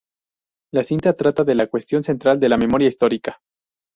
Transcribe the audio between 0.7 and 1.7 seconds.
La cinta trata de "la